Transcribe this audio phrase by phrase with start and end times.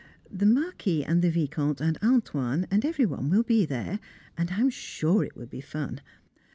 [0.31, 3.99] The Marquis and the Vicomte and "Antoine" and every one will be there,
[4.35, 6.01] and I am sure it will be fun.